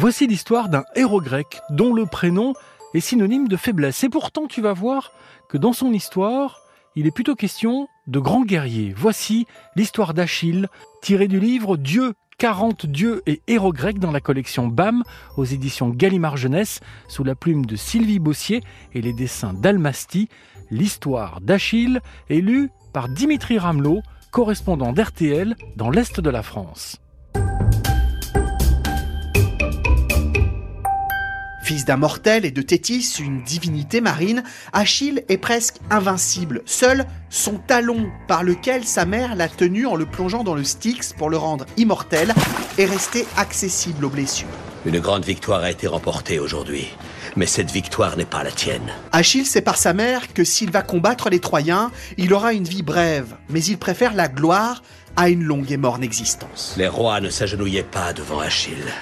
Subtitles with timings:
[0.00, 2.54] Voici l'histoire d'un héros grec dont le prénom
[2.94, 4.02] est synonyme de faiblesse.
[4.02, 5.12] Et pourtant, tu vas voir
[5.50, 6.62] que dans son histoire,
[6.96, 8.94] il est plutôt question de grands guerriers.
[8.96, 10.68] Voici l'histoire d'Achille,
[11.02, 15.04] tirée du livre Dieu 40 dieux et héros grecs dans la collection BAM
[15.36, 18.62] aux éditions Gallimard Jeunesse sous la plume de Sylvie Bossier
[18.94, 20.30] et les dessins d'Almasty.
[20.70, 26.96] L'histoire d'Achille est lue par Dimitri Ramelot, correspondant d'RTL dans l'Est de la France.
[31.70, 34.42] Fils d'un mortel et de Thétis, une divinité marine,
[34.72, 36.62] Achille est presque invincible.
[36.66, 41.12] Seul son talon par lequel sa mère l'a tenu en le plongeant dans le Styx
[41.12, 42.34] pour le rendre immortel
[42.76, 44.48] est resté accessible aux blessures.
[44.84, 46.88] Une grande victoire a été remportée aujourd'hui.
[47.36, 48.90] Mais cette victoire n'est pas la tienne.
[49.12, 52.82] Achille sait par sa mère que s'il va combattre les Troyens, il aura une vie
[52.82, 54.82] brève, mais il préfère la gloire
[55.14, 56.74] à une longue et morne existence.
[56.76, 58.92] Les rois ne s'agenouillaient pas devant Achille.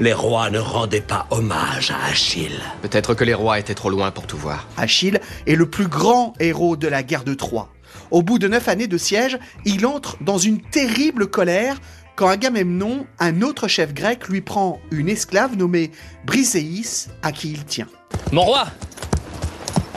[0.00, 2.60] Les rois ne rendaient pas hommage à Achille.
[2.82, 4.66] Peut-être que les rois étaient trop loin pour tout voir.
[4.76, 7.68] Achille est le plus grand héros de la guerre de Troie.
[8.10, 11.80] Au bout de neuf années de siège, il entre dans une terrible colère
[12.16, 15.90] quand Agamemnon, un autre chef grec, lui prend une esclave nommée
[16.24, 17.88] Briséis, à qui il tient.
[18.30, 18.66] Mon roi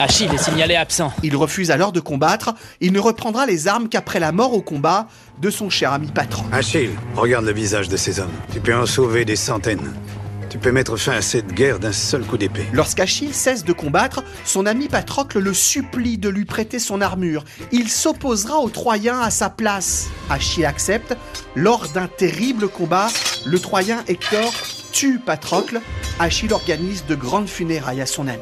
[0.00, 1.12] Achille est signalé absent.
[1.24, 2.54] Il refuse alors de combattre.
[2.80, 5.08] Il ne reprendra les armes qu'après la mort au combat
[5.40, 6.44] de son cher ami Patron.
[6.52, 8.30] Achille, regarde le visage de ces hommes.
[8.52, 9.92] Tu peux en sauver des centaines.
[10.50, 12.64] Tu peux mettre fin à cette guerre d'un seul coup d'épée.
[12.72, 17.44] Lorsqu'Achille cesse de combattre, son ami Patrocle le supplie de lui prêter son armure.
[17.72, 20.06] Il s'opposera aux Troyens à sa place.
[20.30, 21.16] Achille accepte.
[21.56, 23.08] Lors d'un terrible combat,
[23.44, 24.54] le Troyen Hector
[24.92, 25.80] tue Patrocle.
[26.20, 28.38] Achille organise de grandes funérailles à son ami.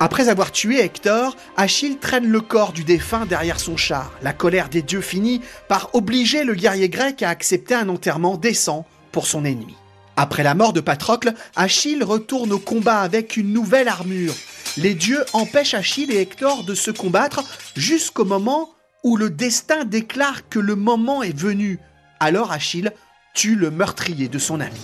[0.00, 4.12] Après avoir tué Hector, Achille traîne le corps du défunt derrière son char.
[4.22, 8.86] La colère des dieux finit par obliger le guerrier grec à accepter un enterrement décent
[9.12, 9.76] pour son ennemi.
[10.16, 14.34] Après la mort de Patrocle, Achille retourne au combat avec une nouvelle armure.
[14.76, 17.44] Les dieux empêchent Achille et Hector de se combattre
[17.76, 18.70] jusqu'au moment
[19.04, 21.78] où le destin déclare que le moment est venu.
[22.20, 22.90] Alors Achille
[23.34, 24.80] tue le meurtrier de son ami.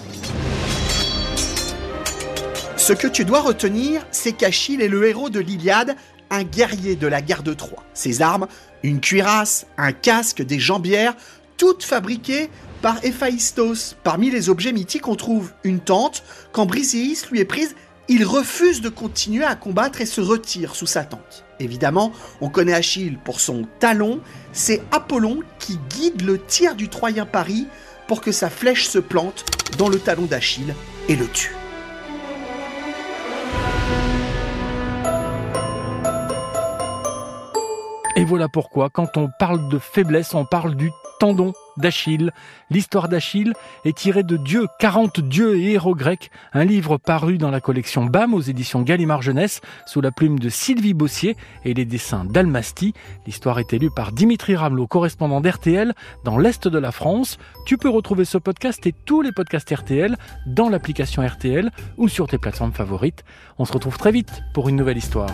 [2.91, 5.95] Ce que tu dois retenir, c'est qu'Achille est le héros de l'Iliade,
[6.29, 7.85] un guerrier de la guerre de Troie.
[7.95, 8.49] Ses armes,
[8.83, 11.15] une cuirasse, un casque, des jambières,
[11.57, 12.51] toutes fabriquées
[12.83, 13.95] par Héphaïstos.
[14.03, 16.25] Parmi les objets mythiques, on trouve une tente.
[16.51, 17.77] Quand Briséis lui est prise,
[18.09, 21.45] il refuse de continuer à combattre et se retire sous sa tente.
[21.61, 24.21] Évidemment, on connaît Achille pour son talon.
[24.53, 27.69] C'est Apollon qui guide le tir du Troyen Paris
[28.09, 29.45] pour que sa flèche se plante
[29.79, 30.75] dans le talon d'Achille
[31.09, 31.55] et le tue.
[38.17, 40.91] Et voilà pourquoi, quand on parle de faiblesse, on parle du
[41.21, 42.33] tendon d'Achille.
[42.71, 43.53] L'histoire d'Achille
[43.85, 48.05] est tirée de Dieu, 40 dieux et héros grecs, un livre paru dans la collection
[48.05, 52.95] BAM aux éditions Gallimard Jeunesse sous la plume de Sylvie Bossier et les dessins d'Almasty.
[53.27, 55.95] L'histoire est élue par Dimitri Ramelot, correspondant d'RTL
[56.25, 57.39] dans l'Est de la France.
[57.65, 60.17] Tu peux retrouver ce podcast et tous les podcasts RTL
[60.47, 63.25] dans l'application RTL ou sur tes plateformes favorites.
[63.59, 65.31] On se retrouve très vite pour une nouvelle histoire.